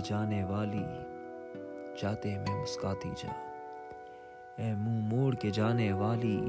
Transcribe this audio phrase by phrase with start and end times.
[0.00, 0.82] जाने वाली,
[2.02, 3.34] जाते में मुस्काती जा।
[4.60, 6.40] ए मुँह मोड़ के जाने वाली,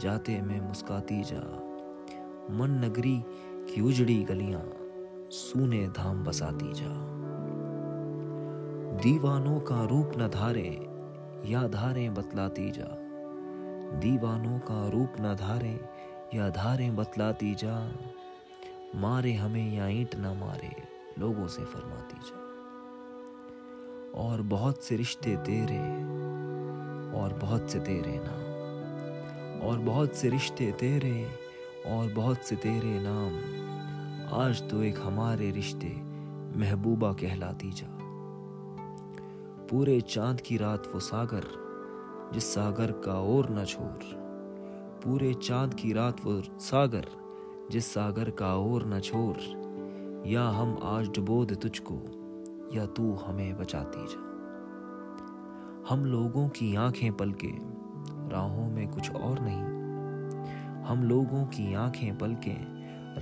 [0.00, 1.40] जाते में मुस्काती जा।
[2.54, 3.24] मन नगरी
[3.74, 4.72] की उजड़ी गलियाँ,
[5.30, 7.08] सूने धाम बसाती जा।
[8.98, 10.86] दीवानों का रूप न धारे
[11.52, 12.88] या धारे बतलाती जा।
[13.98, 15.80] दीवानों का रूप न धारे
[16.34, 17.92] या धारें बतलाती जा।
[18.94, 20.87] मारे हमें या ईंट न मारे
[21.18, 22.48] लोगों से फरमाती जा।
[24.20, 25.78] और बहुत से रिश्ते तेरे
[27.18, 28.48] और बहुत से तेरे नाम।
[29.68, 31.28] और बहुत से रिश्ते तेरे
[31.86, 33.58] और बहुत से तेरे नाम।
[34.40, 35.88] आज तो एक हमारे रिश्ते
[36.58, 37.98] महबूबा कहलाती जा।
[39.66, 41.44] पूरे चाँद की रात वो सागर,
[42.34, 43.98] जिस सागर का और न छोर।
[45.04, 47.06] पूरे चाँद की रात वो सागर,
[47.70, 49.67] जिस सागर का और न छोर।
[50.26, 51.94] या हम आज डुबो दे तुझको,
[52.72, 54.24] या तू हमें बचाती जा।
[55.88, 57.52] हम लोगों की आँखें पलके,
[58.28, 59.78] राहों में कुछ और नहीं।
[60.84, 62.56] हम लोगों की आँखें पलके,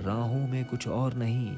[0.03, 1.57] राहों में कुछ और नहीं।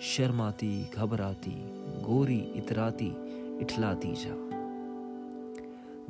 [0.00, 1.56] शर्माती, घबराती,
[2.02, 3.16] गोरी, इतराती,
[3.60, 4.34] इठलाती जा।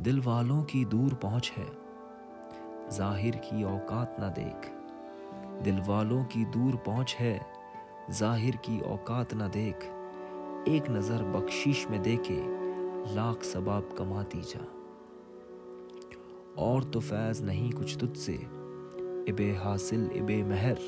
[0.02, 1.66] दिल वालों की दूर पहुँच है,
[2.90, 4.72] ज़ाहिर की औकात ना देख।
[5.64, 7.61] दिल वालों की दूर पहुँच है
[8.10, 9.76] ज़ाहिर की औकात ना देख,
[10.68, 12.38] एक नज़र बख्शीश में देके
[13.14, 14.66] लाख सबाब कमाती जा।
[16.62, 18.32] और तो फैज नहीं कुछ तुझसे,
[19.28, 20.78] इबे हासिल, इबे महर।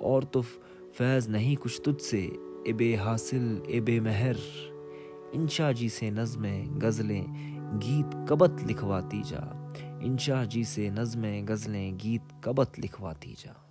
[0.00, 2.22] और तो फैज नहीं कुछ तुझसे,
[2.66, 4.36] इबे हासिल, इबे महर।
[5.34, 7.24] इंशा जी से नज़में गज़लें,
[7.78, 13.69] गीत कबत लिखवाती जा। इंशा जी से नज़में गज़लें, गीत कबत लिखवाती जा।